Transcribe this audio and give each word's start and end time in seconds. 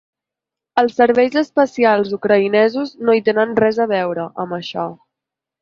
Els 0.81 0.95
serveis 1.01 1.37
especials 1.41 2.11
ucraïnesos 2.19 2.97
no 3.05 3.19
hi 3.19 3.23
tenen 3.31 3.55
res 3.63 3.81
a 3.87 3.91
veure, 3.97 4.29
amb 4.47 4.59
això. 4.63 4.91